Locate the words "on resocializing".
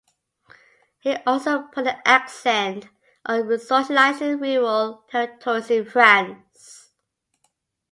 3.23-4.41